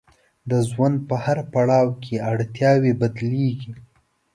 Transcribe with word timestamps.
د 0.49 0.51
ژوند 0.69 0.97
په 1.07 1.15
هر 1.23 1.37
پړاو 1.51 1.87
کې 2.03 2.23
اړتیاوې 2.31 2.91
بدلیږي. 3.01 3.73